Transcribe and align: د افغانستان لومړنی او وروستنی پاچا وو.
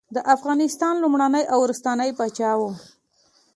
د 0.15 0.17
افغانستان 0.35 0.93
لومړنی 1.03 1.43
او 1.51 1.57
وروستنی 1.63 2.09
پاچا 2.17 2.51
وو. 2.59 2.69